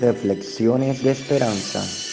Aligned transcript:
Reflexiones 0.00 1.02
de 1.02 1.10
esperanza. 1.10 2.11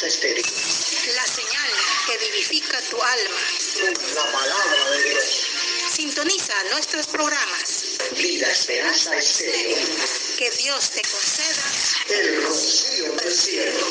La 0.00 1.26
señal 1.26 1.70
que 2.06 2.18
vivifica 2.18 2.80
tu 2.82 3.02
alma. 3.02 3.40
La 4.14 4.30
palabra 4.30 4.90
de 4.92 5.02
Dios. 5.10 5.46
Sintoniza 5.92 6.54
nuestros 6.70 7.08
programas. 7.08 7.98
Vida 8.12 8.46
Esperanza 8.46 9.16
Estéril. 9.16 9.76
Que 10.38 10.52
Dios 10.52 10.90
te 10.90 11.02
conceda 11.02 12.16
el 12.20 12.44
rocío 12.44 13.12
del 13.12 13.32
cielo. 13.34 13.86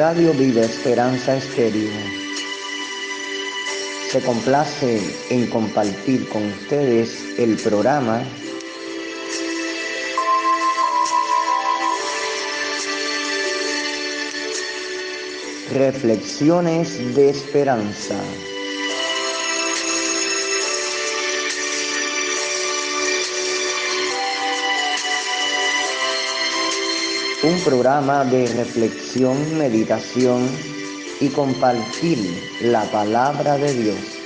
Radio 0.00 0.32
Vida 0.32 0.62
Esperanza 0.62 1.36
Estéreo 1.36 1.90
se 4.10 4.22
complace 4.22 4.98
en 5.28 5.46
compartir 5.50 6.26
con 6.30 6.42
ustedes 6.42 7.38
el 7.38 7.54
programa 7.58 8.22
Reflexiones 15.70 17.14
de 17.14 17.28
Esperanza. 17.28 18.16
Un 27.42 27.58
programa 27.60 28.24
de 28.24 28.46
reflexión, 28.48 29.56
meditación 29.56 30.46
y 31.20 31.28
compartir 31.28 32.18
la 32.62 32.82
palabra 32.84 33.56
de 33.56 33.72
Dios. 33.72 34.20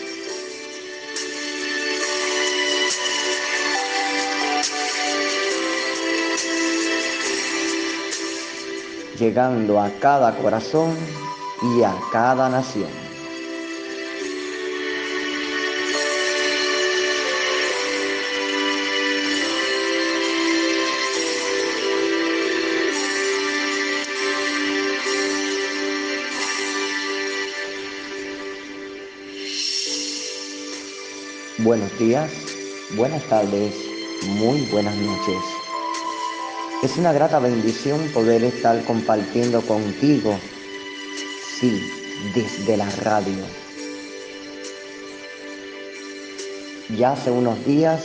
llegando 9.19 9.81
a 9.81 9.91
cada 10.00 10.36
corazón 10.36 10.94
y 11.76 11.82
a 11.82 11.94
cada 12.12 12.48
nación. 12.48 13.13
Buenos 31.64 31.98
días, 31.98 32.30
buenas 32.94 33.22
tardes, 33.22 33.75
muy 34.26 34.66
buenas 34.66 34.94
noches. 34.97 35.38
Es 36.82 36.98
una 36.98 37.10
grata 37.14 37.38
bendición 37.38 38.06
poder 38.12 38.44
estar 38.44 38.84
compartiendo 38.84 39.62
contigo, 39.62 40.38
sí, 41.58 41.91
desde 42.34 42.76
la 42.76 42.91
radio. 43.02 43.42
Ya 46.98 47.12
hace 47.12 47.30
unos 47.30 47.64
días 47.64 48.02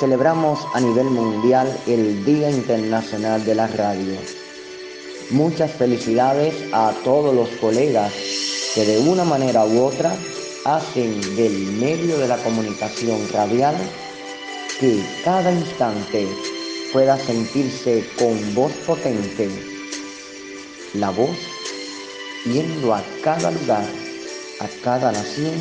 celebramos 0.00 0.66
a 0.72 0.80
nivel 0.80 1.10
mundial 1.10 1.68
el 1.86 2.24
Día 2.24 2.50
Internacional 2.50 3.44
de 3.44 3.54
la 3.54 3.66
Radio. 3.66 4.14
Muchas 5.28 5.72
felicidades 5.72 6.54
a 6.72 6.94
todos 7.04 7.34
los 7.34 7.50
colegas 7.60 8.14
que 8.74 8.86
de 8.86 8.98
una 9.10 9.24
manera 9.24 9.66
u 9.66 9.82
otra 9.82 10.16
hacen 10.66 11.20
del 11.36 11.52
medio 11.78 12.18
de 12.18 12.26
la 12.26 12.38
comunicación 12.38 13.20
radial 13.32 13.76
que 14.80 15.00
cada 15.24 15.52
instante 15.52 16.26
pueda 16.92 17.16
sentirse 17.18 18.04
con 18.18 18.52
voz 18.52 18.72
potente, 18.84 19.48
la 20.94 21.10
voz 21.10 21.36
yendo 22.44 22.94
a 22.94 23.04
cada 23.22 23.52
lugar, 23.52 23.86
a 24.58 24.66
cada 24.82 25.12
nación 25.12 25.54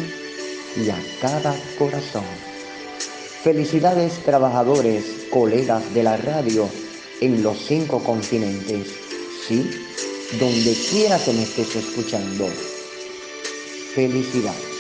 y 0.76 0.90
a 0.90 0.98
cada 1.22 1.56
corazón. 1.78 2.26
Felicidades 3.44 4.24
trabajadores, 4.24 5.06
colegas 5.30 5.94
de 5.94 6.02
la 6.02 6.18
radio 6.18 6.68
en 7.22 7.44
los 7.44 7.60
cinco 7.60 8.04
continentes, 8.04 8.88
sí, 9.48 9.70
donde 10.40 10.76
quiera 10.90 11.20
que 11.20 11.32
me 11.32 11.44
estés 11.44 11.76
escuchando. 11.76 12.48
Felicidades. 13.94 14.75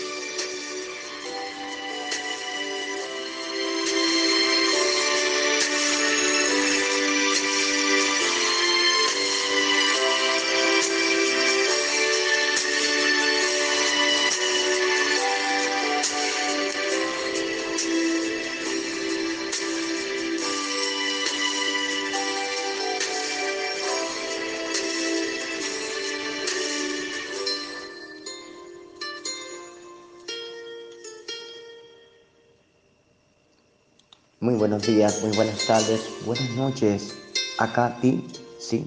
Buenos 34.85 34.87
días, 34.87 35.23
muy 35.23 35.35
buenas 35.35 35.65
tardes, 35.65 36.01
buenas 36.25 36.49
noches. 36.51 37.15
Acá 37.57 37.87
a 37.87 38.01
ti, 38.01 38.27
sí, 38.59 38.85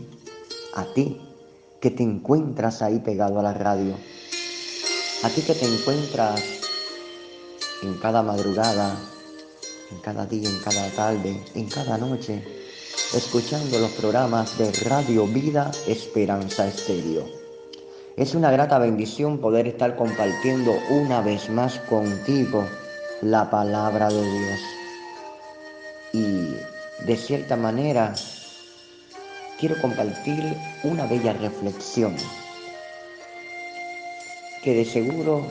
a 0.74 0.84
ti 0.84 1.20
que 1.80 1.90
te 1.90 2.04
encuentras 2.04 2.82
ahí 2.82 3.00
pegado 3.00 3.40
a 3.40 3.42
la 3.42 3.52
radio. 3.52 3.94
A 5.24 5.28
ti 5.28 5.42
que 5.42 5.54
te 5.54 5.66
encuentras 5.66 6.40
en 7.82 7.94
cada 7.94 8.22
madrugada, 8.22 8.96
en 9.90 9.98
cada 9.98 10.24
día, 10.26 10.48
en 10.48 10.60
cada 10.60 10.88
tarde, 10.90 11.42
en 11.54 11.68
cada 11.68 11.98
noche, 11.98 12.44
escuchando 13.14 13.80
los 13.80 13.90
programas 13.92 14.56
de 14.56 14.70
Radio 14.88 15.26
Vida 15.26 15.70
Esperanza 15.88 16.68
Estéreo. 16.68 17.24
Es 18.16 18.36
una 18.36 18.52
grata 18.52 18.78
bendición 18.78 19.38
poder 19.38 19.66
estar 19.66 19.96
compartiendo 19.96 20.72
una 20.90 21.22
vez 21.22 21.50
más 21.50 21.80
contigo 21.80 22.64
la 23.20 23.50
palabra 23.50 24.08
de 24.08 24.22
Dios. 24.22 24.77
Y 26.12 26.55
de 27.05 27.16
cierta 27.16 27.56
manera 27.56 28.14
quiero 29.58 29.81
compartir 29.81 30.56
una 30.84 31.06
bella 31.06 31.32
reflexión 31.32 32.16
que 34.62 34.75
de 34.75 34.84
seguro 34.84 35.46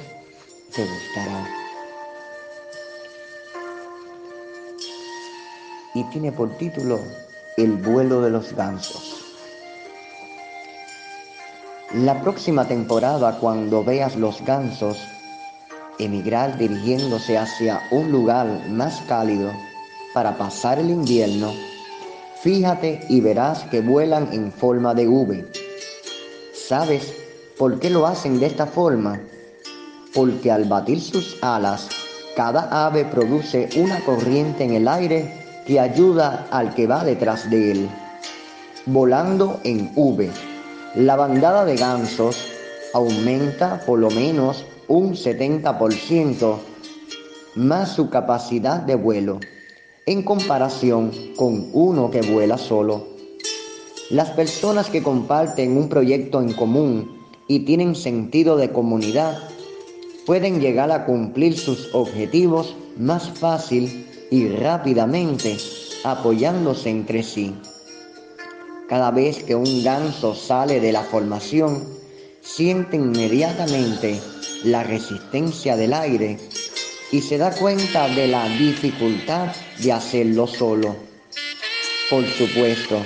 te 0.76 0.84
gustará. 0.84 1.48
Y 5.94 6.04
tiene 6.12 6.32
por 6.32 6.56
título 6.58 7.00
El 7.58 7.74
vuelo 7.74 8.22
de 8.22 8.30
los 8.30 8.54
gansos. 8.54 9.18
La 11.94 12.22
próxima 12.22 12.68
temporada, 12.68 13.40
cuando 13.40 13.84
veas 13.84 14.16
los 14.16 14.44
gansos 14.44 15.00
emigrar 16.00 16.58
dirigiéndose 16.58 17.38
hacia 17.38 17.82
un 17.92 18.12
lugar 18.12 18.46
más 18.70 19.02
cálido 19.08 19.52
para 20.18 20.36
pasar 20.36 20.80
el 20.80 20.90
invierno, 20.90 21.54
fíjate 22.42 23.02
y 23.08 23.22
verás 23.22 23.66
que 23.66 23.82
vuelan 23.82 24.30
en 24.32 24.52
forma 24.52 24.96
de 24.96 25.08
V. 25.08 25.46
¿Sabes 26.56 27.14
por 27.56 27.80
qué 27.80 27.92
lo 27.92 28.08
hacen 28.08 28.40
de 28.40 28.48
esta 28.48 28.66
forma? 28.66 29.22
Porque 30.16 30.52
al 30.52 30.66
batir 30.66 31.02
sus 31.02 31.38
alas, 31.44 31.88
cada 32.36 32.88
ave 32.88 33.06
produce 33.06 33.70
una 33.76 34.04
corriente 34.04 34.64
en 34.64 34.74
el 34.74 34.88
aire 34.88 35.62
que 35.68 35.80
ayuda 35.80 36.48
al 36.50 36.74
que 36.74 36.88
va 36.88 37.04
detrás 37.04 37.48
de 37.52 37.74
él. 37.74 37.90
Volando 38.88 39.60
en 39.64 39.92
V, 39.96 40.32
la 40.96 41.16
bandada 41.16 41.64
de 41.64 41.76
gansos 41.76 42.44
aumenta 42.92 43.82
por 43.86 44.00
lo 44.00 44.10
menos 44.10 44.66
un 44.88 45.14
70% 45.14 46.58
más 47.54 47.92
su 47.92 48.10
capacidad 48.10 48.80
de 48.80 48.96
vuelo 48.96 49.40
en 50.08 50.24
comparación 50.24 51.12
con 51.36 51.70
uno 51.74 52.10
que 52.10 52.22
vuela 52.22 52.58
solo. 52.58 53.06
Las 54.10 54.30
personas 54.32 54.90
que 54.90 55.04
comparten 55.04 55.76
un 55.76 55.90
proyecto 55.90 56.42
en 56.42 56.54
común 56.54 57.26
y 57.50 57.60
tienen 57.66 57.94
sentido 57.94 58.56
de 58.56 58.72
comunidad 58.72 59.38
pueden 60.26 60.62
llegar 60.62 60.92
a 60.92 61.06
cumplir 61.06 61.58
sus 61.58 61.94
objetivos 61.94 62.74
más 62.98 63.30
fácil 63.30 64.08
y 64.32 64.48
rápidamente 64.48 65.58
apoyándose 66.06 66.90
entre 66.90 67.22
sí. 67.22 67.54
Cada 68.88 69.12
vez 69.12 69.44
que 69.44 69.56
un 69.56 69.84
ganso 69.84 70.34
sale 70.34 70.80
de 70.80 70.94
la 70.94 71.04
formación, 71.04 71.84
siente 72.40 72.96
inmediatamente 72.96 74.22
la 74.64 74.84
resistencia 74.84 75.76
del 75.76 75.94
aire 75.94 76.38
y 77.12 77.22
se 77.22 77.38
da 77.38 77.52
cuenta 77.52 78.08
de 78.10 78.28
la 78.28 78.48
dificultad 78.50 79.56
de 79.80 79.94
hacerlo 79.94 80.48
solo. 80.48 80.96
Por 82.10 82.26
supuesto, 82.26 83.02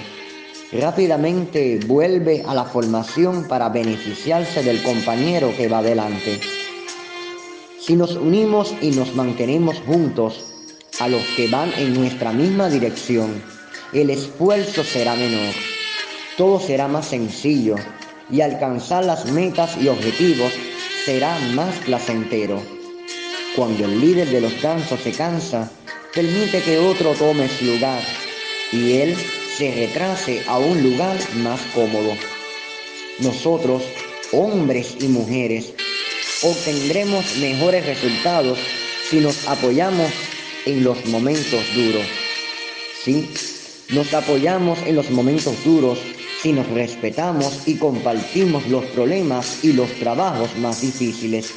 rápidamente 0.71 1.79
vuelve 1.85 2.43
a 2.47 2.53
la 2.53 2.65
formación 2.65 3.47
para 3.47 3.69
beneficiarse 3.69 4.63
del 4.63 4.81
compañero 4.81 5.53
que 5.55 5.67
va 5.67 5.81
delante. 5.83 6.39
Si 7.79 7.95
nos 7.95 8.15
unimos 8.15 8.73
y 8.81 8.91
nos 8.91 9.15
mantenemos 9.15 9.77
juntos 9.85 10.45
a 10.99 11.07
los 11.07 11.23
que 11.35 11.47
van 11.47 11.71
en 11.77 11.93
nuestra 11.93 12.31
misma 12.31 12.69
dirección, 12.69 13.41
el 13.93 14.09
esfuerzo 14.09 14.83
será 14.83 15.15
menor, 15.15 15.53
todo 16.37 16.59
será 16.59 16.87
más 16.87 17.07
sencillo 17.07 17.75
y 18.29 18.41
alcanzar 18.41 19.05
las 19.05 19.25
metas 19.31 19.77
y 19.81 19.87
objetivos 19.87 20.53
será 21.05 21.37
más 21.55 21.75
placentero. 21.79 22.80
Cuando 23.55 23.83
el 23.83 23.99
líder 23.99 24.29
de 24.29 24.39
los 24.39 24.61
gansos 24.61 25.01
se 25.01 25.11
cansa, 25.11 25.69
permite 26.13 26.61
que 26.61 26.79
otro 26.79 27.13
tome 27.15 27.49
su 27.49 27.65
lugar 27.65 28.01
y 28.71 28.93
él 28.93 29.15
se 29.57 29.75
retrase 29.75 30.41
a 30.47 30.57
un 30.57 30.81
lugar 30.81 31.17
más 31.35 31.59
cómodo. 31.73 32.15
Nosotros, 33.19 33.83
hombres 34.31 34.95
y 35.01 35.07
mujeres, 35.09 35.73
obtendremos 36.41 37.35
mejores 37.37 37.85
resultados 37.85 38.57
si 39.09 39.17
nos 39.17 39.45
apoyamos 39.49 40.09
en 40.65 40.85
los 40.85 41.05
momentos 41.07 41.61
duros. 41.75 42.05
Sí, 43.03 43.29
nos 43.89 44.13
apoyamos 44.13 44.79
en 44.85 44.95
los 44.95 45.09
momentos 45.09 45.61
duros 45.65 45.99
si 46.41 46.53
nos 46.53 46.67
respetamos 46.69 47.67
y 47.67 47.75
compartimos 47.75 48.65
los 48.67 48.85
problemas 48.85 49.61
y 49.61 49.73
los 49.73 49.91
trabajos 49.99 50.55
más 50.57 50.79
difíciles. 50.79 51.51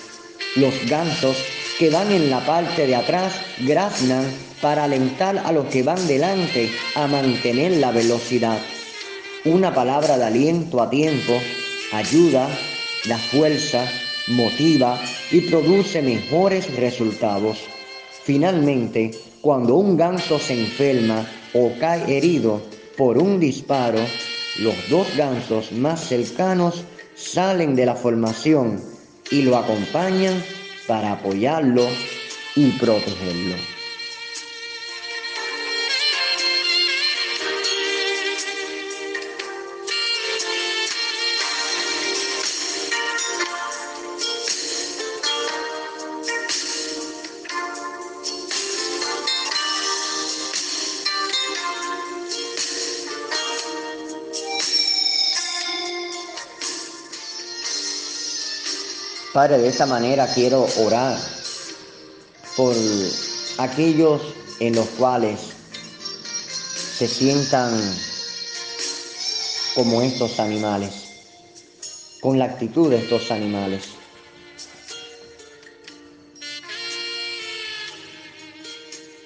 Los 0.56 0.75
gansos 0.88 1.37
que 1.79 1.91
van 1.91 2.11
en 2.12 2.31
la 2.31 2.44
parte 2.44 2.87
de 2.87 2.94
atrás 2.94 3.35
graznan 3.61 4.25
para 4.61 4.85
alentar 4.85 5.38
a 5.38 5.53
los 5.53 5.67
que 5.67 5.82
van 5.82 6.06
delante 6.06 6.71
a 6.94 7.06
mantener 7.06 7.73
la 7.73 7.91
velocidad. 7.91 8.59
Una 9.44 9.75
palabra 9.75 10.17
de 10.17 10.25
aliento 10.25 10.81
a 10.81 10.88
tiempo 10.88 11.38
ayuda, 11.93 12.49
da 13.06 13.19
fuerza, 13.19 13.87
motiva 14.29 15.00
y 15.31 15.43
produce 15.43 16.00
mejores 16.00 16.75
resultados. 16.76 17.59
Finalmente, 18.23 19.11
cuando 19.41 19.75
un 19.75 19.97
ganso 19.97 20.38
se 20.38 20.59
enferma 20.59 21.26
o 21.53 21.73
cae 21.79 22.17
herido 22.17 22.62
por 22.97 23.19
un 23.19 23.38
disparo, 23.38 23.99
los 24.61 24.88
dos 24.88 25.09
gansos 25.17 25.73
más 25.73 26.09
cercanos 26.09 26.85
salen 27.16 27.75
de 27.76 27.87
la 27.87 27.97
formación 27.97 28.81
y 29.31 29.43
lo 29.43 29.57
acompañan 29.57 30.43
para 30.87 31.12
apoyarlo 31.12 31.88
y 32.55 32.71
protegerlo. 32.73 33.74
Padre, 59.35 59.59
de 59.59 59.67
esta 59.67 59.85
manera 59.85 60.33
quiero 60.33 60.64
orar 60.79 61.19
por 62.57 62.73
aquellos 63.59 64.23
en 64.61 64.76
los 64.76 64.87
cuales 64.91 65.41
se 66.99 67.09
sientan 67.09 67.76
como 69.75 70.03
estos 70.03 70.38
animales, 70.38 70.93
con 72.21 72.38
la 72.38 72.45
actitud 72.45 72.91
de 72.91 72.99
estos 72.99 73.33
animales. 73.33 73.87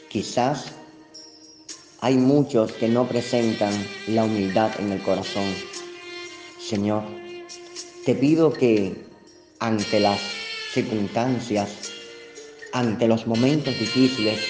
Quizás 0.08 0.68
hay 2.00 2.16
muchos 2.16 2.72
que 2.72 2.88
no 2.88 3.06
presentan 3.06 3.74
la 4.06 4.24
humildad 4.24 4.70
en 4.78 4.90
el 4.90 5.02
corazón. 5.02 5.54
Señor, 6.58 7.02
te 8.06 8.14
pido 8.14 8.50
que 8.54 9.07
ante 9.60 10.00
las 10.00 10.20
circunstancias, 10.72 11.92
ante 12.72 13.08
los 13.08 13.26
momentos 13.26 13.78
difíciles, 13.78 14.40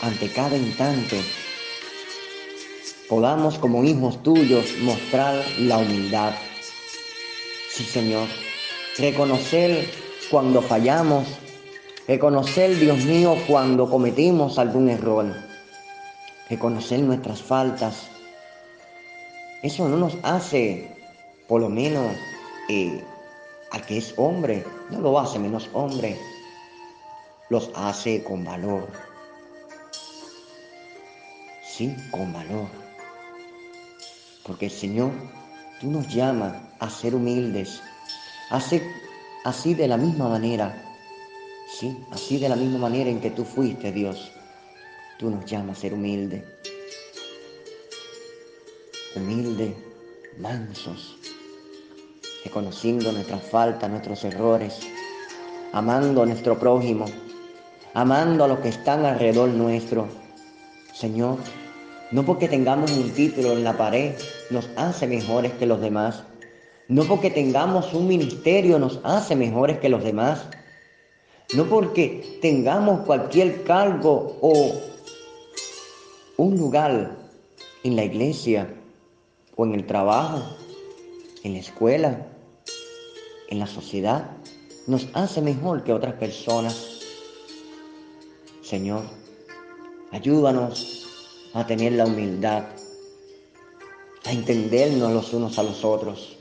ante 0.00 0.28
cada 0.30 0.56
instante, 0.56 1.22
podamos 3.08 3.58
como 3.58 3.84
hijos 3.84 4.22
tuyos 4.22 4.76
mostrar 4.80 5.44
la 5.58 5.78
humildad. 5.78 6.34
Sí, 7.70 7.84
Señor, 7.84 8.28
reconocer 8.98 9.88
cuando 10.30 10.60
fallamos, 10.60 11.26
reconocer, 12.06 12.78
Dios 12.78 13.04
mío, 13.04 13.36
cuando 13.46 13.88
cometimos 13.88 14.58
algún 14.58 14.90
error, 14.90 15.34
reconocer 16.50 17.00
nuestras 17.00 17.40
faltas. 17.40 18.08
Eso 19.62 19.88
no 19.88 19.96
nos 19.96 20.16
hace, 20.22 20.90
por 21.46 21.60
lo 21.60 21.68
menos, 21.68 22.16
eh, 22.72 23.04
al 23.70 23.84
que 23.84 23.98
es 23.98 24.14
hombre, 24.16 24.64
no 24.90 25.00
lo 25.00 25.20
hace 25.20 25.38
menos 25.38 25.68
hombre, 25.74 26.18
los 27.50 27.70
hace 27.74 28.24
con 28.24 28.44
valor. 28.44 28.88
Sí, 31.62 31.94
con 32.10 32.32
valor. 32.32 32.68
Porque 34.46 34.66
el 34.66 34.72
Señor, 34.72 35.12
tú 35.80 35.90
nos 35.90 36.08
llamas 36.08 36.54
a 36.80 36.88
ser 36.88 37.14
humildes, 37.14 37.82
ser 38.58 38.82
así 39.44 39.74
de 39.74 39.86
la 39.86 39.98
misma 39.98 40.28
manera, 40.30 40.74
sí, 41.78 41.98
así 42.10 42.38
de 42.38 42.48
la 42.48 42.56
misma 42.56 42.78
manera 42.78 43.10
en 43.10 43.20
que 43.20 43.30
tú 43.30 43.44
fuiste, 43.44 43.92
Dios. 43.92 44.32
Tú 45.18 45.28
nos 45.30 45.44
llamas 45.44 45.76
a 45.76 45.80
ser 45.82 45.92
humildes. 45.92 46.42
Humilde, 49.14 49.76
mansos, 50.38 51.18
reconociendo 52.44 53.12
nuestras 53.12 53.42
faltas, 53.42 53.90
nuestros 53.90 54.24
errores, 54.24 54.80
amando 55.72 56.22
a 56.22 56.26
nuestro 56.26 56.58
prójimo, 56.58 57.06
amando 57.94 58.44
a 58.44 58.48
los 58.48 58.58
que 58.58 58.68
están 58.68 59.04
alrededor 59.04 59.48
nuestro. 59.50 60.08
Señor, 60.92 61.38
no 62.10 62.24
porque 62.24 62.48
tengamos 62.48 62.92
un 62.92 63.10
título 63.10 63.52
en 63.52 63.64
la 63.64 63.76
pared 63.76 64.12
nos 64.50 64.68
hace 64.76 65.06
mejores 65.06 65.52
que 65.52 65.66
los 65.66 65.80
demás. 65.80 66.24
No 66.88 67.04
porque 67.04 67.30
tengamos 67.30 67.94
un 67.94 68.06
ministerio 68.06 68.78
nos 68.78 69.00
hace 69.02 69.34
mejores 69.34 69.78
que 69.78 69.88
los 69.88 70.04
demás. 70.04 70.44
No 71.54 71.64
porque 71.64 72.38
tengamos 72.42 73.06
cualquier 73.06 73.62
cargo 73.62 74.36
o 74.40 74.74
un 76.36 76.58
lugar 76.58 77.16
en 77.82 77.96
la 77.96 78.04
iglesia 78.04 78.68
o 79.56 79.64
en 79.64 79.74
el 79.74 79.86
trabajo, 79.86 80.42
en 81.44 81.54
la 81.54 81.58
escuela, 81.60 82.26
en 83.52 83.58
la 83.58 83.66
sociedad, 83.66 84.30
nos 84.86 85.06
hace 85.12 85.42
mejor 85.42 85.84
que 85.84 85.92
otras 85.92 86.14
personas. 86.14 87.02
Señor, 88.62 89.02
ayúdanos 90.10 91.06
a 91.52 91.66
tener 91.66 91.92
la 91.92 92.06
humildad, 92.06 92.64
a 94.24 94.32
entendernos 94.32 95.12
los 95.12 95.34
unos 95.34 95.58
a 95.58 95.64
los 95.64 95.84
otros, 95.84 96.38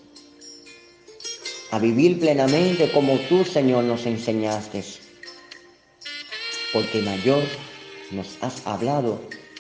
a 1.72 1.80
vivir 1.80 2.18
plenamente 2.18 2.90
como 2.94 3.18
tú, 3.28 3.44
Señor, 3.44 3.84
nos 3.84 4.06
enseñaste. 4.06 4.82
Porque 6.72 7.02
mayor 7.02 7.44
nos 8.12 8.42
has 8.42 8.66
hablado 8.66 9.20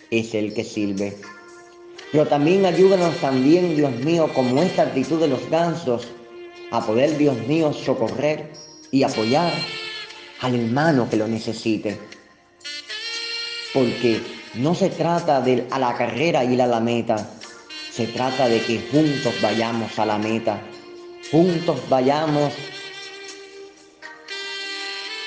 es 0.10 0.34
el 0.34 0.54
que 0.54 0.64
sirve. 0.64 1.18
Pero 2.14 2.26
también 2.28 2.66
ayúdanos 2.66 3.18
también, 3.18 3.76
Dios 3.76 3.92
mío, 3.98 4.30
como 4.34 4.62
esta 4.62 4.84
actitud 4.84 5.20
de 5.20 5.28
los 5.28 5.50
gansos, 5.50 6.08
a 6.72 6.86
poder, 6.86 7.18
Dios 7.18 7.38
mío, 7.48 7.74
socorrer 7.74 8.52
y 8.92 9.04
apoyar 9.04 9.54
al 10.40 10.56
hermano 10.56 11.10
que 11.10 11.18
lo 11.18 11.28
necesite. 11.28 12.00
Porque 13.74 14.22
no 14.56 14.74
se 14.74 14.90
trata 14.90 15.42
de 15.42 15.68
a 15.70 15.80
la 15.80 15.96
carrera 15.96 16.44
ir 16.44 16.62
a 16.62 16.68
la 16.68 16.80
meta, 16.80 17.30
se 17.92 18.08
trata 18.08 18.48
de 18.48 18.62
que 18.62 18.80
juntos 18.92 19.34
vayamos 19.42 20.00
a 20.00 20.06
la 20.06 20.18
meta, 20.18 20.62
juntos 21.30 21.80
vayamos, 21.90 22.54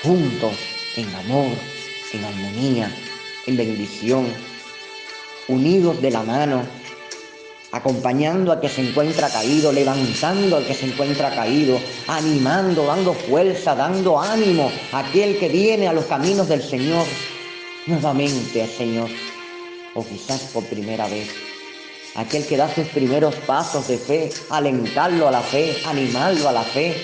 juntos 0.03 0.53
en 0.97 1.15
amor, 1.15 1.53
en 2.13 2.25
armonía, 2.25 2.91
en 3.47 3.57
bendición, 3.57 4.27
unidos 5.49 6.01
de 6.01 6.11
la 6.11 6.23
mano, 6.23 6.63
acompañando 7.75 8.53
al 8.53 8.61
que 8.61 8.69
se 8.69 8.89
encuentra 8.89 9.29
caído, 9.29 9.73
levantando 9.73 10.57
al 10.57 10.65
que 10.65 10.75
se 10.75 10.87
encuentra 10.87 11.35
caído, 11.35 11.81
animando, 12.07 12.87
dando 12.87 13.13
fuerza, 13.15 13.75
dando 13.75 14.21
ánimo 14.21 14.71
a 14.93 15.01
aquel 15.01 15.37
que 15.39 15.49
viene 15.49 15.89
a 15.89 15.93
los 15.93 16.05
caminos 16.05 16.49
del 16.49 16.63
Señor, 16.63 17.05
nuevamente, 17.87 18.65
Señor, 18.69 19.11
o 19.95 20.05
quizás 20.07 20.43
por 20.53 20.63
primera 20.67 21.09
vez. 21.09 21.29
Aquel 22.15 22.47
que 22.47 22.57
da 22.57 22.73
sus 22.73 22.87
primeros 22.89 23.35
pasos 23.45 23.89
de 23.89 23.99
fe, 23.99 24.31
alentarlo 24.51 25.27
a 25.27 25.33
la 25.33 25.41
fe, 25.41 25.77
animarlo 25.85 26.49
a 26.49 26.53
la 26.53 26.63
fe. 26.63 26.95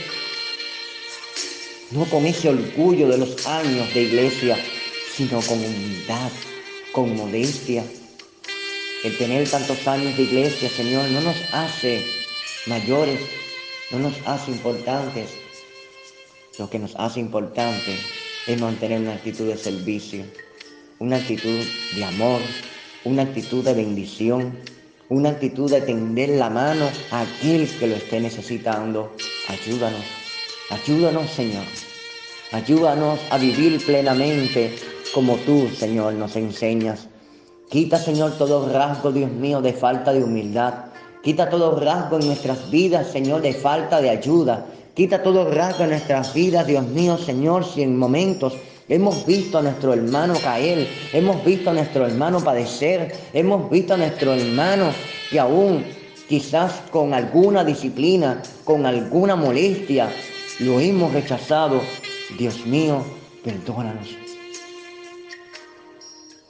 No 1.91 2.05
con 2.05 2.25
ese 2.27 2.49
orgullo 2.49 3.09
de 3.09 3.19
los 3.19 3.45
años 3.45 3.93
de 3.93 4.03
iglesia, 4.03 4.57
sino 5.17 5.41
con 5.41 5.59
humildad, 5.59 6.31
con 6.93 7.17
modestia, 7.17 7.83
el 9.03 9.17
tener 9.17 9.49
tantos 9.49 9.87
años 9.87 10.17
de 10.17 10.25
iglesia, 10.25 10.69
Señor, 10.69 11.09
no 11.11 11.23
nos 11.23 11.37
hace 11.53 12.05
mayores, 12.67 13.21
no 13.91 13.99
nos 13.99 14.15
hace 14.27 14.51
importantes. 14.51 15.31
Lo 16.59 16.69
que 16.69 16.79
nos 16.79 16.95
hace 16.97 17.21
importante 17.21 17.99
es 18.47 18.61
mantener 18.61 19.01
una 19.01 19.15
actitud 19.15 19.47
de 19.47 19.57
servicio, 19.57 20.25
una 20.99 21.17
actitud 21.17 21.65
de 21.95 22.05
amor, 22.05 22.43
una 23.05 23.23
actitud 23.23 23.65
de 23.65 23.73
bendición, 23.73 24.59
una 25.09 25.31
actitud 25.31 25.71
de 25.71 25.81
tender 25.81 26.29
la 26.31 26.51
mano 26.51 26.91
a 27.11 27.23
aquel 27.23 27.69
que 27.79 27.87
lo 27.87 27.97
esté 27.97 28.21
necesitando. 28.21 29.17
Ayúdanos, 29.49 30.05
ayúdanos, 30.69 31.31
Señor. 31.31 31.65
Ayúdanos 32.53 33.19
a 33.31 33.39
vivir 33.39 33.85
plenamente 33.87 34.77
como 35.15 35.37
tú, 35.39 35.71
Señor, 35.71 36.15
nos 36.15 36.37
enseñas. 36.37 37.10
Quita, 37.71 37.99
Señor, 37.99 38.33
todo 38.37 38.69
rasgo, 38.69 39.13
Dios 39.13 39.31
mío, 39.31 39.63
de 39.63 39.73
falta 39.73 40.13
de 40.13 40.25
humildad. 40.25 40.75
Quita 41.23 41.49
todo 41.49 41.79
rasgo 41.79 42.19
en 42.19 42.27
nuestras 42.27 42.69
vidas, 42.69 43.07
Señor, 43.07 43.43
de 43.43 43.55
falta 43.55 44.01
de 44.01 44.11
ayuda. 44.11 44.67
Quita 44.95 45.23
todo 45.23 45.49
rasgo 45.49 45.85
en 45.85 45.91
nuestras 45.91 46.35
vidas, 46.35 46.67
Dios 46.67 46.85
mío, 46.89 47.17
Señor, 47.17 47.65
si 47.65 47.83
en 47.83 47.97
momentos 47.97 48.55
hemos 48.89 49.25
visto 49.25 49.59
a 49.59 49.63
nuestro 49.63 49.95
hermano 49.95 50.35
caer, 50.43 50.89
hemos 51.13 51.45
visto 51.45 51.71
a 51.71 51.75
nuestro 51.75 52.07
hermano 52.07 52.41
padecer, 52.41 53.15
hemos 53.33 53.71
visto 53.71 53.95
a 53.95 53.99
nuestro 53.99 54.35
hermano 54.35 54.91
que 55.31 55.39
aún 55.39 55.85
quizás 56.29 56.83
con 56.91 57.15
alguna 57.15 57.63
disciplina, 57.63 58.43
con 58.65 58.85
alguna 58.85 59.37
molestia, 59.37 60.11
lo 60.59 60.81
hemos 60.81 61.13
rechazado. 61.13 61.81
Dios 62.37 62.67
mío, 62.67 63.05
perdónanos. 63.45 64.30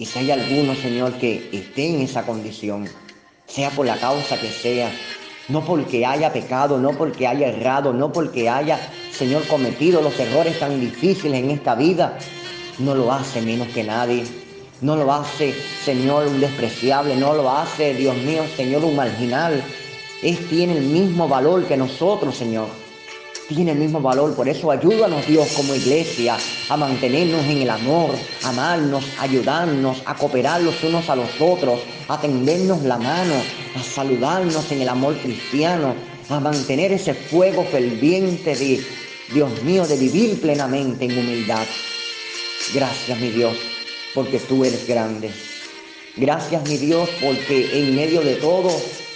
Y 0.00 0.07
si 0.07 0.19
hay 0.19 0.30
alguno, 0.30 0.75
Señor, 0.75 1.12
que 1.19 1.50
esté 1.52 1.90
en 1.90 2.00
esa 2.00 2.25
condición, 2.25 2.88
sea 3.47 3.69
por 3.69 3.85
la 3.85 3.99
causa 3.99 4.40
que 4.40 4.49
sea, 4.49 4.90
no 5.49 5.62
porque 5.62 6.07
haya 6.07 6.33
pecado, 6.33 6.78
no 6.78 6.92
porque 6.92 7.26
haya 7.26 7.49
errado, 7.49 7.92
no 7.92 8.11
porque 8.11 8.49
haya, 8.49 8.80
Señor, 9.12 9.47
cometido 9.47 10.00
los 10.00 10.19
errores 10.19 10.59
tan 10.59 10.80
difíciles 10.80 11.45
en 11.45 11.50
esta 11.50 11.75
vida, 11.75 12.16
no 12.78 12.95
lo 12.95 13.12
hace 13.12 13.42
menos 13.42 13.69
que 13.69 13.85
nadie. 13.85 14.25
No 14.80 14.97
lo 14.97 15.12
hace, 15.12 15.52
Señor, 15.85 16.28
un 16.28 16.40
despreciable, 16.40 17.14
no 17.14 17.35
lo 17.35 17.50
hace, 17.50 17.92
Dios 17.92 18.16
mío, 18.16 18.45
Señor, 18.57 18.83
un 18.83 18.97
marginal. 18.97 19.62
Él 20.23 20.49
tiene 20.49 20.78
el 20.78 20.85
mismo 20.85 21.28
valor 21.28 21.66
que 21.66 21.76
nosotros, 21.76 22.35
Señor 22.35 22.79
tiene 23.50 23.73
el 23.73 23.78
mismo 23.78 24.00
valor. 24.00 24.35
Por 24.35 24.49
eso 24.49 24.71
ayúdanos 24.71 25.26
Dios 25.26 25.49
como 25.57 25.75
iglesia 25.75 26.37
a 26.69 26.76
mantenernos 26.76 27.45
en 27.47 27.62
el 27.62 27.71
amor, 27.71 28.14
amarnos, 28.45 29.04
ayudarnos, 29.19 30.02
a 30.07 30.14
cooperar 30.14 30.62
los 30.62 30.83
unos 30.85 31.11
a 31.11 31.16
los 31.16 31.28
otros, 31.40 31.80
a 32.09 32.21
tendernos 32.21 32.83
la 32.83 32.97
mano, 32.97 33.35
a 33.75 33.83
saludarnos 33.83 34.71
en 34.71 34.83
el 34.83 34.88
amor 34.88 35.16
cristiano, 35.16 35.95
a 36.28 36.38
mantener 36.38 36.92
ese 36.92 37.12
fuego 37.12 37.64
ferviente 37.64 38.54
de, 38.54 38.80
Dios 39.35 39.62
mío, 39.64 39.87
de 39.87 39.97
vivir 39.97 40.40
plenamente 40.40 41.07
en 41.07 41.19
humildad. 41.19 41.66
Gracias 42.73 43.19
mi 43.19 43.30
Dios, 43.30 43.57
porque 44.14 44.38
tú 44.38 44.64
eres 44.64 44.87
grande. 44.87 45.30
Gracias 46.16 46.69
mi 46.69 46.76
Dios, 46.76 47.09
porque 47.21 47.80
en 47.80 47.97
medio 47.97 48.21
de 48.21 48.37
todo 48.37 48.71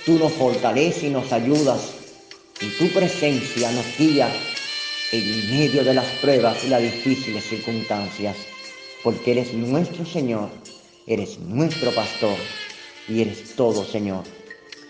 tú 0.05 0.19
nos 0.19 0.33
fortaleces 0.33 1.05
y 1.05 1.11
nos 1.11 1.33
ayudas 1.33 1.94
y 2.61 2.69
tu 2.79 2.89
presencia 2.89 3.71
nos 3.73 3.99
guía 3.99 4.29
en 5.13 5.51
medio 5.51 5.85
de 5.85 5.95
las 5.95 6.07
pruebas 6.21 6.65
y 6.65 6.69
las 6.69 6.83
difíciles 6.83 7.45
circunstancias, 7.45 8.37
porque 9.03 9.33
eres 9.33 9.53
nuestro 9.53 10.05
Señor, 10.05 10.49
eres 11.07 11.39
nuestro 11.41 11.93
pastor 11.93 12.37
y 13.09 13.21
eres 13.23 13.55
todo, 13.57 13.85
Señor, 13.85 14.25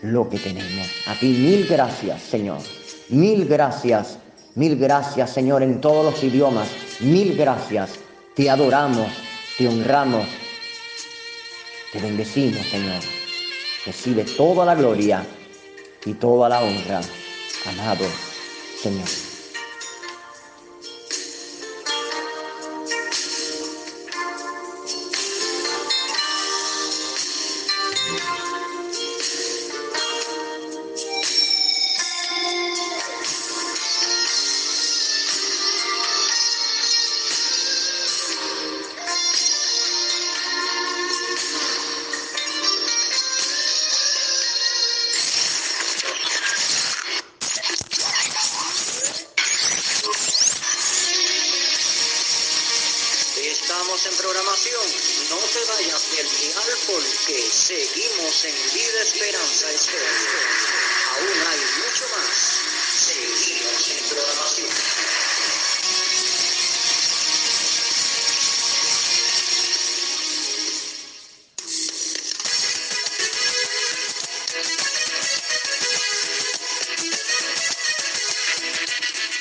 lo 0.03 0.29
que 0.29 0.39
tenemos. 0.39 0.89
A 1.07 1.15
ti 1.19 1.29
mil 1.29 1.67
gracias, 1.67 2.23
Señor. 2.23 2.61
Mil 3.09 3.47
gracias, 3.47 4.19
mil 4.55 4.77
gracias, 4.77 5.33
Señor, 5.33 5.63
en 5.63 5.81
todos 5.81 6.13
los 6.13 6.25
idiomas. 6.25 6.69
Mil 7.01 7.37
gracias. 7.37 7.93
Te 8.35 8.51
adoramos, 8.51 9.11
te 9.59 9.69
honramos, 9.69 10.27
te 11.93 12.01
bendecimos, 12.01 12.67
Señor. 12.67 13.01
Recibe 13.87 14.25
toda 14.25 14.65
la 14.65 14.75
gloria 14.75 15.25
y 16.05 16.15
toda 16.15 16.49
la 16.49 16.63
honra 16.63 17.01
amado 17.67 18.05
Señor. 18.83 19.09
Estamos 19.09 19.34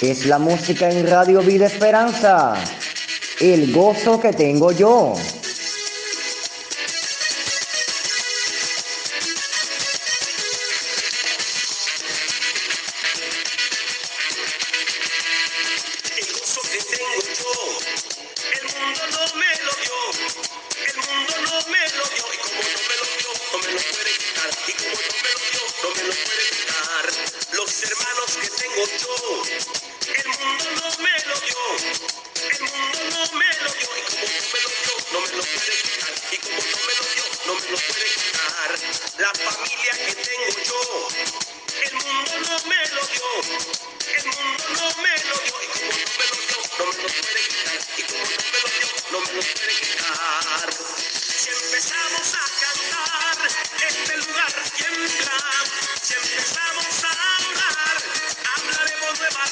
Es 0.04 0.26
la 0.26 0.38
música 0.38 0.90
en 0.90 1.08
Radio 1.08 1.40
Vida 1.40 1.66
Esperanza. 1.66 2.56
El 3.40 3.72
gozo 3.72 4.20
que 4.20 4.34
tengo 4.34 4.74
yo. 4.74 5.14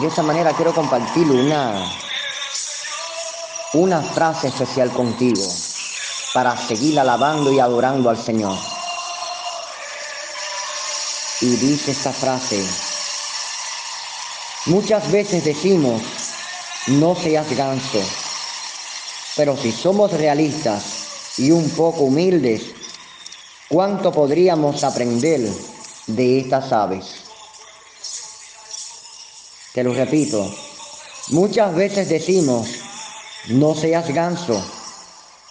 de 0.00 0.06
esa 0.06 0.22
manera 0.22 0.52
quiero 0.52 0.72
compartir 0.72 1.28
una, 1.30 1.72
una 3.72 4.00
frase 4.00 4.48
especial 4.48 4.90
contigo 4.90 5.44
para 6.32 6.56
seguir 6.56 7.00
alabando 7.00 7.52
y 7.52 7.58
adorando 7.58 8.10
al 8.10 8.16
Señor. 8.16 8.56
Y 11.40 11.56
dice 11.56 11.92
esta 11.92 12.12
frase, 12.12 12.64
muchas 14.66 15.10
veces 15.10 15.44
decimos, 15.44 16.02
no 16.88 17.14
seas 17.14 17.50
ganso, 17.56 18.00
pero 19.36 19.56
si 19.56 19.72
somos 19.72 20.12
realistas 20.12 21.38
y 21.38 21.50
un 21.50 21.70
poco 21.70 22.02
humildes, 22.02 22.62
¿cuánto 23.68 24.12
podríamos 24.12 24.84
aprender 24.84 25.48
de 26.08 26.40
estas 26.40 26.72
aves? 26.72 27.24
Te 29.72 29.84
lo 29.84 29.94
repito, 29.94 30.52
muchas 31.28 31.74
veces 31.74 32.08
decimos, 32.08 32.68
no 33.48 33.74
seas 33.74 34.08
ganso, 34.12 34.60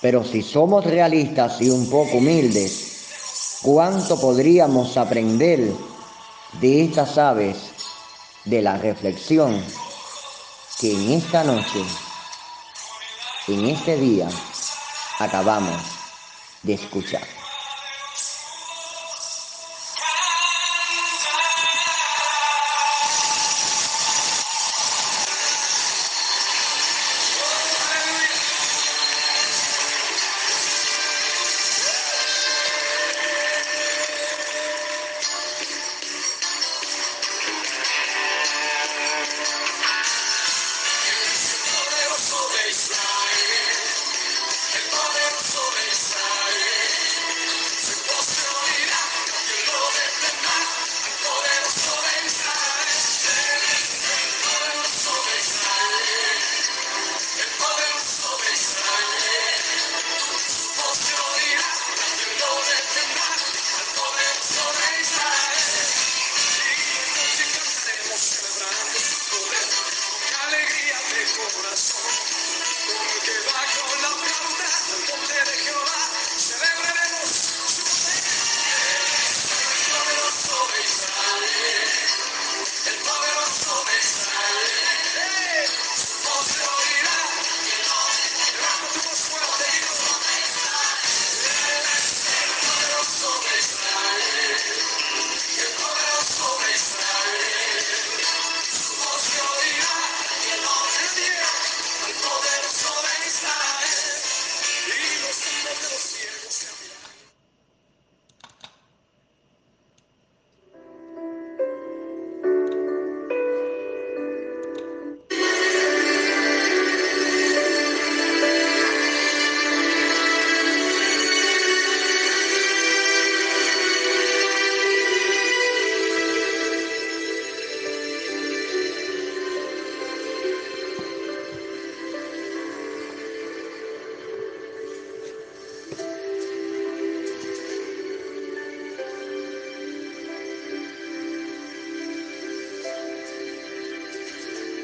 pero 0.01 0.23
si 0.23 0.41
somos 0.41 0.85
realistas 0.85 1.61
y 1.61 1.69
un 1.69 1.89
poco 1.89 2.17
humildes, 2.17 3.59
¿cuánto 3.61 4.19
podríamos 4.19 4.97
aprender 4.97 5.71
de 6.59 6.83
estas 6.83 7.17
aves 7.17 7.57
de 8.45 8.61
la 8.61 8.77
reflexión 8.77 9.63
que 10.79 10.91
en 10.91 11.11
esta 11.11 11.43
noche, 11.43 11.81
en 13.47 13.65
este 13.65 13.97
día, 13.97 14.27
acabamos 15.19 15.81
de 16.63 16.73
escuchar? 16.73 17.36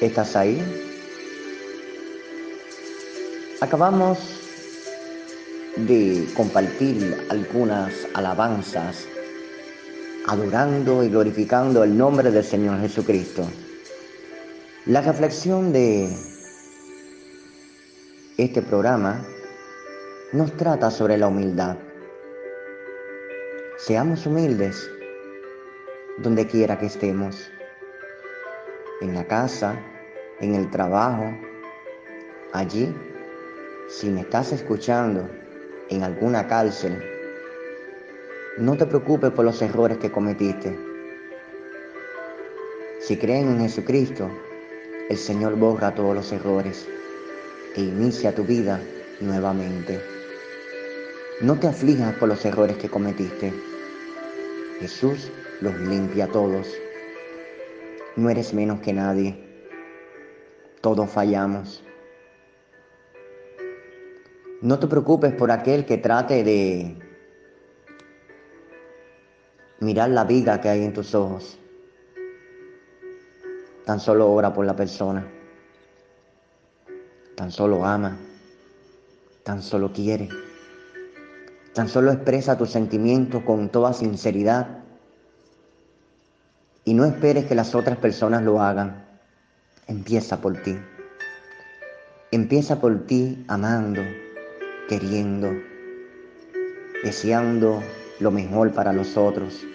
¿Estás 0.04 0.36
ahí? 0.36 0.62
Acabamos 3.62 4.20
de 5.78 6.28
compartir 6.36 7.26
algunas 7.30 7.94
alabanzas 8.14 9.08
adorando 10.28 11.06
y 11.06 11.10
glorificando 11.10 11.86
el 11.86 11.98
nombre 11.98 12.32
del 12.32 12.44
Señor 12.44 12.82
Jesucristo. 12.82 13.48
La 14.88 15.00
reflexión 15.00 15.72
de 15.72 16.14
este 18.38 18.62
programa 18.62 19.26
nos 20.34 20.52
trata 20.58 20.92
sobre 20.92 21.18
la 21.18 21.30
humildad. 21.30 21.78
Seamos 23.78 24.26
humildes 24.26 24.86
donde 26.18 26.46
quiera 26.46 26.78
que 26.78 26.88
estemos, 26.88 27.38
en 29.00 29.14
la 29.14 29.26
casa, 29.26 29.82
en 30.40 30.56
el 30.56 30.70
trabajo, 30.70 31.26
allí, 32.52 32.94
si 33.90 34.10
me 34.10 34.22
estás 34.22 34.52
escuchando 34.52 35.30
en 35.90 36.04
alguna 36.04 36.48
cárcel, 36.48 37.02
no 38.58 38.78
te 38.78 38.86
preocupes 38.86 39.32
por 39.32 39.46
los 39.46 39.62
errores 39.62 39.98
que 39.98 40.12
cometiste. 40.12 40.78
Si 43.00 43.18
creen 43.18 43.50
en 43.50 43.62
Jesucristo, 43.62 44.30
el 45.10 45.18
Señor 45.18 45.56
borra 45.56 45.94
todos 45.94 46.16
los 46.16 46.32
errores 46.32 46.88
e 47.76 47.82
inicia 47.82 48.34
tu 48.34 48.44
vida 48.44 48.80
nuevamente. 49.20 50.00
No 51.42 51.60
te 51.60 51.68
aflijas 51.68 52.16
por 52.16 52.30
los 52.30 52.46
errores 52.46 52.78
que 52.78 52.90
cometiste. 52.90 53.52
Jesús 54.80 55.32
los 55.62 55.76
limpia 55.80 56.26
a 56.26 56.28
todos. 56.28 56.68
No 58.16 58.30
eres 58.30 58.54
menos 58.54 58.80
que 58.80 58.94
nadie. 58.94 59.43
Todos 60.84 61.10
fallamos. 61.10 61.82
No 64.62 64.80
te 64.80 64.88
preocupes 64.88 65.34
por 65.34 65.50
aquel 65.50 65.86
que 65.86 65.98
trate 65.98 66.44
de 66.44 66.98
mirar 69.80 70.10
la 70.10 70.26
viga 70.26 70.60
que 70.60 70.68
hay 70.68 70.84
en 70.84 70.92
tus 70.92 71.16
ojos. 71.16 71.58
Tan 73.86 74.02
solo 74.02 74.30
ora 74.30 74.54
por 74.54 74.66
la 74.66 74.76
persona. 74.76 75.26
Tan 77.38 77.50
solo 77.50 77.86
ama. 77.86 78.18
Tan 79.44 79.62
solo 79.62 79.94
quiere. 79.94 80.28
Tan 81.74 81.88
solo 81.88 82.12
expresa 82.12 82.58
tus 82.58 82.72
sentimientos 82.72 83.42
con 83.44 83.70
toda 83.70 83.94
sinceridad. 83.94 84.84
Y 86.84 86.94
no 86.94 87.06
esperes 87.06 87.46
que 87.46 87.56
las 87.56 87.74
otras 87.74 87.98
personas 88.00 88.44
lo 88.44 88.62
hagan. 88.62 89.03
Empieza 89.88 90.42
por 90.42 90.62
ti. 90.62 90.78
Empieza 92.32 92.80
por 92.80 93.06
ti 93.06 93.44
amando, 93.48 94.02
queriendo, 94.90 95.52
deseando 97.04 97.84
lo 98.20 98.32
mejor 98.32 98.72
para 98.72 98.94
los 98.94 99.18
otros 99.18 99.66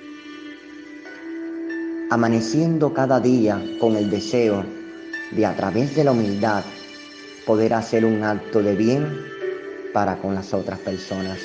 amaneciendo 2.10 2.94
cada 2.94 3.20
día 3.20 3.62
con 3.78 3.96
el 3.96 4.10
deseo 4.10 4.64
de 5.32 5.44
a 5.44 5.54
través 5.54 5.94
de 5.94 6.04
la 6.04 6.12
humildad 6.12 6.64
poder 7.46 7.74
hacer 7.74 8.04
un 8.04 8.22
acto 8.24 8.62
de 8.62 8.74
bien 8.74 9.06
para 9.92 10.16
con 10.16 10.34
las 10.34 10.54
otras 10.54 10.78
personas. 10.78 11.38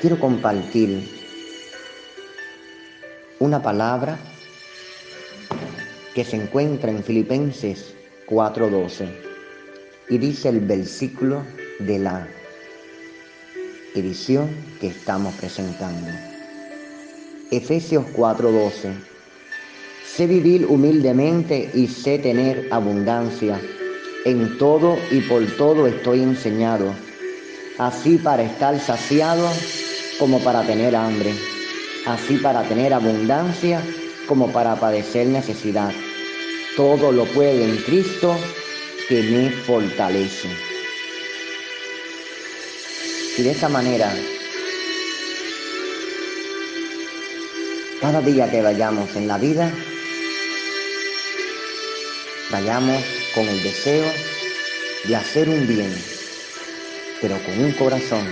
Quiero 0.00 0.18
compartir 0.18 1.08
una 3.38 3.62
palabra 3.62 4.18
que 6.18 6.24
se 6.24 6.34
encuentra 6.34 6.90
en 6.90 7.04
Filipenses 7.04 7.94
4:12 8.26 9.06
y 10.08 10.18
dice 10.18 10.48
el 10.48 10.58
versículo 10.58 11.44
de 11.78 12.00
la 12.00 12.26
edición 13.94 14.48
que 14.80 14.88
estamos 14.88 15.32
presentando. 15.36 16.10
Efesios 17.52 18.04
4:12. 18.16 18.94
Sé 20.04 20.26
vivir 20.26 20.66
humildemente 20.66 21.70
y 21.72 21.86
sé 21.86 22.18
tener 22.18 22.66
abundancia. 22.72 23.60
En 24.24 24.58
todo 24.58 24.98
y 25.12 25.20
por 25.20 25.46
todo 25.56 25.86
estoy 25.86 26.24
enseñado, 26.24 26.92
así 27.78 28.18
para 28.18 28.42
estar 28.42 28.76
saciado 28.80 29.48
como 30.18 30.40
para 30.40 30.66
tener 30.66 30.96
hambre, 30.96 31.32
así 32.06 32.38
para 32.38 32.64
tener 32.64 32.92
abundancia 32.92 33.80
como 34.26 34.48
para 34.48 34.74
padecer 34.74 35.28
necesidad. 35.28 35.92
Todo 36.78 37.10
lo 37.10 37.24
puedo 37.26 37.64
en 37.64 37.76
Cristo 37.78 38.38
que 39.08 39.20
me 39.24 39.50
fortalece. 39.50 40.48
Y 43.36 43.42
de 43.42 43.50
esta 43.50 43.68
manera 43.68 44.14
Cada 48.00 48.20
día 48.20 48.48
que 48.48 48.62
vayamos 48.62 49.16
en 49.16 49.26
la 49.26 49.38
vida, 49.38 49.72
vayamos 52.52 53.02
con 53.34 53.48
el 53.48 53.60
deseo 53.60 54.06
de 55.02 55.16
hacer 55.16 55.48
un 55.48 55.66
bien, 55.66 55.92
pero 57.20 57.36
con 57.44 57.58
un 57.58 57.72
corazón 57.72 58.24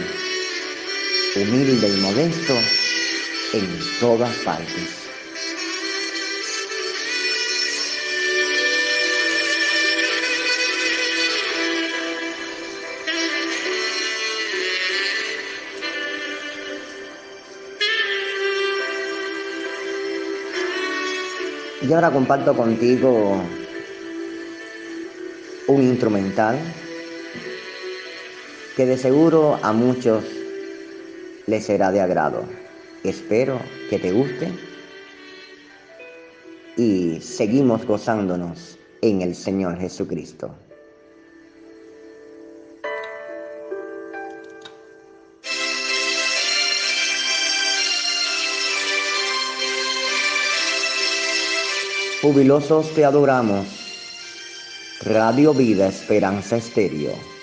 humilde 1.34 1.88
y 1.88 2.00
modesto 2.00 2.54
en 3.54 3.80
todas 3.98 4.34
partes. 4.44 5.05
Y 21.86 21.92
ahora 21.92 22.10
comparto 22.10 22.56
contigo 22.56 23.40
un 25.68 25.82
instrumental 25.82 26.58
que 28.76 28.86
de 28.86 28.98
seguro 28.98 29.56
a 29.62 29.72
muchos 29.72 30.24
les 31.46 31.64
será 31.64 31.92
de 31.92 32.00
agrado. 32.00 32.42
Espero 33.04 33.60
que 33.88 34.00
te 34.00 34.10
guste 34.10 34.52
y 36.76 37.20
seguimos 37.20 37.86
gozándonos 37.86 38.78
en 39.00 39.22
el 39.22 39.36
Señor 39.36 39.78
Jesucristo. 39.78 40.65
Jubilosos 52.26 52.92
te 52.92 53.04
adoramos. 53.04 53.68
Radio 55.04 55.54
Vida 55.54 55.86
Esperanza 55.86 56.56
Estéreo. 56.56 57.35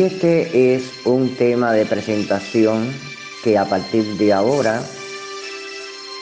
Este 0.00 0.74
es 0.74 0.82
un 1.04 1.36
tema 1.36 1.74
de 1.74 1.84
presentación 1.84 2.90
que 3.44 3.58
a 3.58 3.66
partir 3.66 4.16
de 4.16 4.32
ahora 4.32 4.80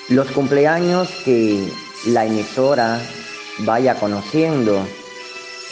los 0.09 0.29
cumpleaños 0.33 1.09
que 1.25 1.64
la 2.09 2.27
emisora 2.27 3.01
vaya 3.61 3.95
conociendo 3.95 4.85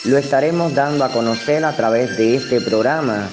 lo 0.05 0.19
estaremos 0.19 0.73
dando 0.73 1.05
a 1.05 1.09
conocer 1.09 1.65
a 1.65 1.75
través 1.75 2.17
de 2.17 2.37
este 2.37 2.61
programa 2.61 3.29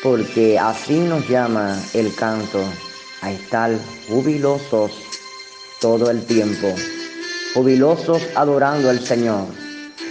porque 0.00 0.56
así 0.56 1.00
nos 1.00 1.28
llama 1.28 1.76
el 1.92 2.14
canto 2.14 2.60
a 3.20 3.32
estar 3.32 3.72
jubilosos 4.08 4.92
todo 5.80 6.08
el 6.08 6.24
tiempo, 6.24 6.72
jubilosos 7.52 8.22
adorando 8.36 8.90
al 8.90 9.00
Señor, 9.00 9.46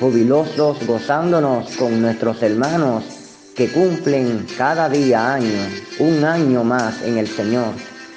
jubilosos 0.01 0.85
gozándonos 0.85 1.69
con 1.77 2.01
nuestros 2.01 2.43
hermanos 2.43 3.12
que 3.55 3.71
cumplen 3.71 4.47
cada 4.57 4.89
día 4.89 5.33
año, 5.33 5.67
un 5.99 6.23
año 6.23 6.63
más 6.63 7.01
en 7.03 7.17
el 7.17 7.27
Señor, 7.27 7.73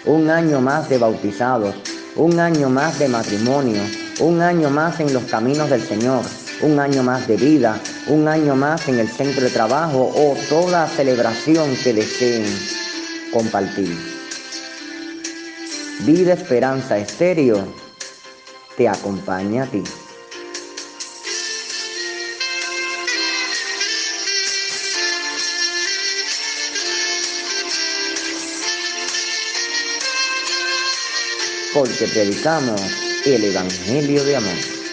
un 0.07 0.31
año 0.31 0.61
más 0.61 0.89
de 0.89 0.99
bautizados, 0.99 1.75
un 2.17 2.41
año 2.41 2.71
más 2.71 2.99
de 2.99 3.09
matrimonio, 3.09 3.83
un 4.21 4.41
año 4.41 4.71
más 4.71 4.99
en 5.01 5.13
los 5.13 5.25
caminos 5.25 5.69
del 5.69 5.83
Señor, 5.83 6.23
un 6.63 6.81
año 6.81 7.03
más 7.03 7.29
de 7.29 7.37
vida, 7.37 7.79
un 8.09 8.27
año 8.29 8.57
más 8.57 8.89
en 8.89 8.99
el 8.99 9.09
centro 9.09 9.43
de 9.43 9.51
trabajo 9.51 10.11
o 10.15 10.35
toda 10.49 10.87
celebración 10.87 11.77
que 11.85 11.93
deseen 11.93 12.45
compartir. 13.31 13.95
Vida 16.01 16.33
Esperanza 16.33 16.97
Estéreo 16.97 17.67
te 18.77 18.89
acompaña 18.89 19.65
a 19.65 19.67
ti. 19.67 19.83
Porque 31.77 32.09
predicamos 32.09 32.81
el 33.27 33.45
Evangelio 33.45 34.25
de 34.25 34.37
Amor. 34.37 34.86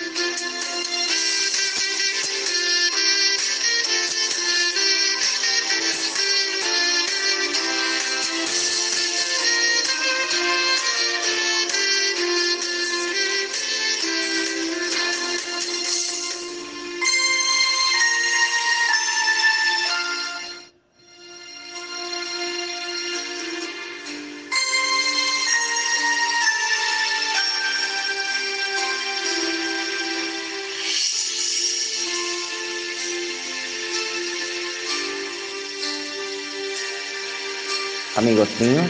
Amigos 38.23 38.47
míos, 38.61 38.89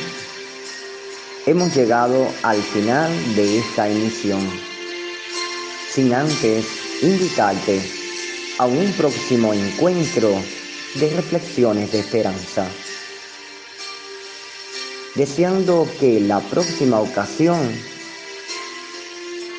hemos 1.47 1.75
llegado 1.75 2.31
al 2.43 2.61
final 2.61 3.35
de 3.35 3.57
esta 3.57 3.89
emisión, 3.89 4.47
sin 5.89 6.13
antes 6.13 6.67
invitarte 7.01 7.81
a 8.59 8.67
un 8.67 8.91
próximo 8.91 9.51
encuentro 9.55 10.29
de 10.93 11.15
reflexiones 11.15 11.91
de 11.91 12.01
esperanza, 12.01 12.67
deseando 15.15 15.89
que 15.99 16.19
la 16.19 16.39
próxima 16.39 16.99
ocasión 16.99 17.59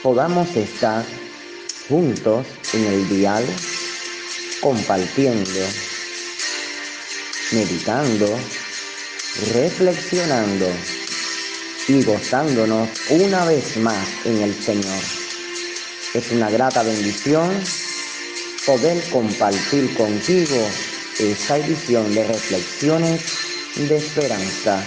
podamos 0.04 0.54
estar 0.54 1.04
juntos 1.88 2.46
en 2.74 2.84
el 2.84 3.08
dial, 3.08 3.44
compartiendo, 4.60 5.60
meditando, 7.50 8.38
reflexionando 9.52 10.66
y 11.88 12.02
gozándonos 12.04 12.88
una 13.10 13.44
vez 13.46 13.76
más 13.78 14.06
en 14.24 14.42
el 14.42 14.54
Señor. 14.54 15.02
Es 16.14 16.30
una 16.30 16.50
grata 16.50 16.82
bendición 16.82 17.50
poder 18.64 19.02
compartir 19.10 19.92
contigo 19.94 20.56
esta 21.18 21.58
edición 21.58 22.14
de 22.14 22.26
reflexiones 22.26 23.22
de 23.76 23.96
esperanza. 23.96 24.86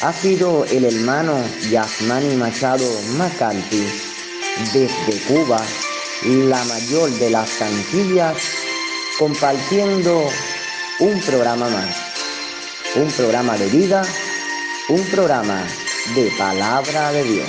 Ha 0.00 0.12
sido 0.12 0.64
el 0.64 0.84
hermano 0.84 1.40
Yasmani 1.70 2.34
Machado 2.34 2.84
McCarthy 3.16 3.86
desde 4.72 5.20
Cuba, 5.28 5.62
la 6.24 6.62
mayor 6.64 7.10
de 7.10 7.30
las 7.30 7.62
Antillas, 7.62 8.36
compartiendo 9.18 10.28
un 10.98 11.20
programa 11.20 11.68
más 11.68 12.11
un 12.96 13.10
programa 13.12 13.56
de 13.56 13.68
vida, 13.68 14.02
un 14.88 15.02
programa 15.06 15.64
de 16.14 16.30
palabra 16.36 17.12
de 17.12 17.24
Dios. 17.24 17.48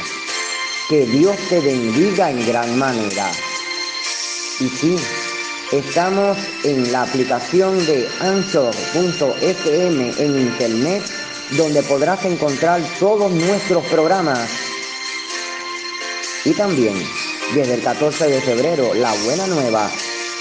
Que 0.88 1.06
Dios 1.06 1.36
te 1.50 1.60
bendiga 1.60 2.32
en 2.32 2.46
gran 2.48 2.78
manera. 2.78 3.30
Y 4.60 4.70
sí, 4.70 4.96
estamos 5.72 6.38
en 6.64 6.92
la 6.92 7.04
aplicación 7.04 7.78
de 7.86 8.08
anchor.fm 8.22 10.14
en 10.18 10.40
internet, 10.40 11.04
donde 11.58 11.84
podrás 11.84 12.24
encontrar 12.24 12.82
todos 13.00 13.32
nuestros 13.32 13.84
programas. 13.86 14.50
Y 16.46 16.52
también, 16.52 16.96
desde 17.54 17.76
el 17.76 17.82
14 17.84 18.28
de 18.28 18.42
febrero, 18.42 18.94
la 18.94 19.14
buena 19.26 19.48
nueva 19.48 19.90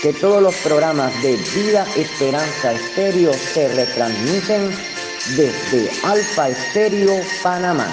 que 0.03 0.13
todos 0.13 0.43
los 0.43 0.55
programas 0.57 1.13
de 1.23 1.37
Vida 1.37 1.87
Esperanza 1.97 2.73
Estéreo 2.73 3.33
se 3.33 3.69
retransmiten 3.69 4.92
desde 5.31 5.91
Alfa 6.03 6.49
Estéreo, 6.49 7.21
Panamá. 7.43 7.89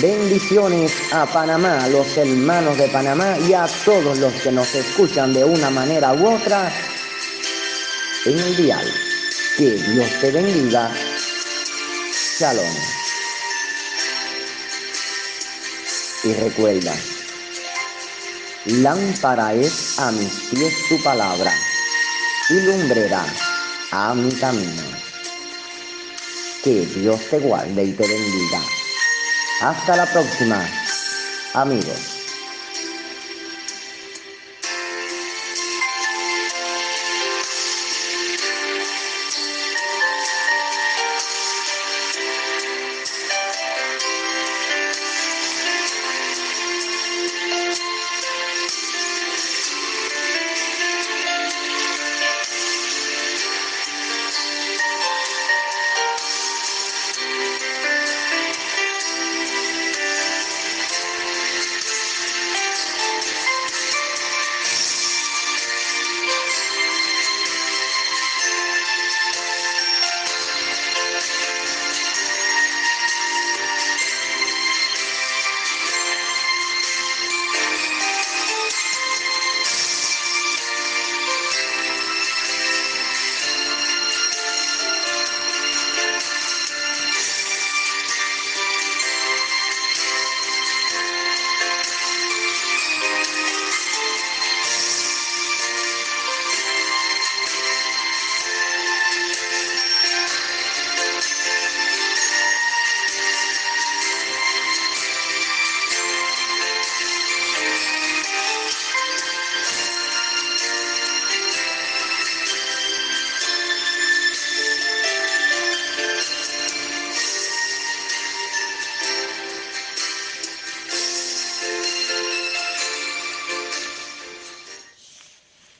Bendiciones 0.00 0.92
a 1.12 1.26
Panamá, 1.26 1.88
los 1.88 2.16
hermanos 2.16 2.78
de 2.78 2.88
Panamá 2.88 3.36
y 3.38 3.54
a 3.54 3.66
todos 3.84 4.18
los 4.18 4.32
que 4.34 4.52
nos 4.52 4.72
escuchan 4.74 5.32
de 5.32 5.44
una 5.44 5.70
manera 5.70 6.12
u 6.12 6.34
otra 6.34 6.70
en 8.26 8.38
el 8.38 8.56
dial. 8.56 8.86
Que 9.56 9.70
Dios 9.72 10.08
te 10.20 10.30
bendiga. 10.30 10.90
Shalom. 12.38 12.74
Y 16.22 16.34
recuerda, 16.34 16.94
lámpara 18.66 19.54
es 19.54 19.98
a 19.98 20.12
mis 20.12 20.32
pies 20.50 20.74
tu 20.88 21.02
palabra 21.02 21.52
y 22.50 22.60
lumbrera 22.60 23.24
a 23.90 24.14
mi 24.14 24.30
camino. 24.34 25.09
Que 26.62 26.84
Dios 26.86 27.20
te 27.30 27.38
guarde 27.38 27.84
y 27.84 27.92
te 27.92 28.06
bendiga. 28.06 28.60
Hasta 29.62 29.96
la 29.96 30.06
próxima, 30.12 30.62
amigos. 31.54 32.19